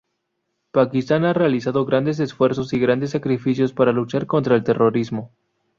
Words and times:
Pakistán 0.71 1.25
ha 1.25 1.33
realizado 1.33 1.85
grandes 1.85 2.19
esfuerzos 2.19 2.73
y 2.73 2.79
grandes 2.79 3.11
sacrificios 3.11 3.71
para 3.71 3.91
luchar 3.91 4.25
contra 4.25 4.55
el 4.55 4.63
terrorismo. 4.63 5.29